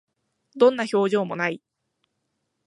[0.55, 1.61] どんな表情も無い